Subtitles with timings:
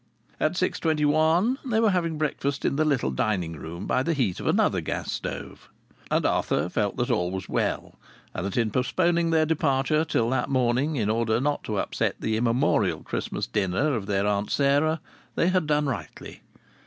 [0.39, 4.15] At six twenty one they were having breakfast in the little dining room, by the
[4.15, 5.69] heat of another gas stove.
[6.09, 7.93] And Arthur felt that all was well,
[8.33, 12.35] and that in postponing their departure till that morning in order not to upset the
[12.35, 15.01] immemorial Christmas dinner of their Aunt Sarah,
[15.35, 16.41] they had done rightly.